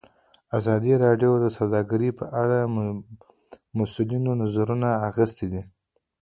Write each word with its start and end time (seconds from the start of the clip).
ازادي 0.57 0.93
راډیو 1.05 1.31
د 1.39 1.45
سوداګري 1.57 2.09
په 2.19 2.25
اړه 2.41 2.57
د 2.63 2.69
مسؤلینو 3.77 4.31
نظرونه 4.41 4.89
اخیستي. 5.09 5.61